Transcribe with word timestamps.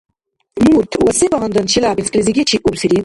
Мурт 0.65 0.91
ва 1.03 1.13
се 1.19 1.29
багьандан 1.33 1.69
Челябинсклизи 1.73 2.35
гечиубсири? 2.39 2.99